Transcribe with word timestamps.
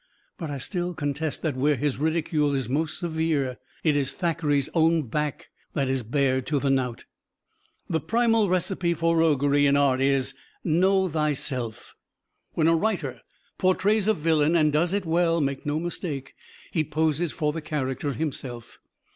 But 0.39 0.49
I 0.49 0.57
still 0.57 0.95
contest 0.95 1.43
that 1.43 1.55
where 1.55 1.75
his 1.75 1.97
ridicule 1.99 2.55
is 2.55 2.67
most 2.67 2.97
severe, 2.99 3.59
it 3.83 3.95
is 3.95 4.13
Thackeray's 4.13 4.67
own 4.73 5.03
back 5.03 5.51
that 5.73 5.87
is 5.87 6.01
bared 6.01 6.47
to 6.47 6.59
the 6.59 6.71
knout. 6.71 7.05
The 7.87 7.99
primal 7.99 8.49
recipe 8.49 8.95
for 8.95 9.15
roguery 9.15 9.67
in 9.67 9.77
art 9.77 10.01
is, 10.01 10.33
"Know 10.63 11.07
Thyself." 11.07 11.93
When 12.53 12.67
a 12.67 12.73
writer 12.75 13.21
portrays 13.59 14.07
a 14.07 14.15
villain 14.15 14.55
and 14.55 14.73
does 14.73 14.91
it 14.91 15.05
well 15.05 15.39
make 15.39 15.67
no 15.67 15.79
mistake, 15.79 16.33
he 16.71 16.83
poses 16.83 17.31
for 17.31 17.53
the 17.53 17.61
character 17.61 18.13
himself. 18.13 18.79